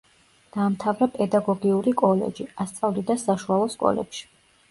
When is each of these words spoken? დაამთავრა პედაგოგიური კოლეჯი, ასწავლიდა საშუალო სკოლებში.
დაამთავრა 0.53 1.07
პედაგოგიური 1.17 1.93
კოლეჯი, 2.01 2.47
ასწავლიდა 2.65 3.19
საშუალო 3.27 3.67
სკოლებში. 3.77 4.27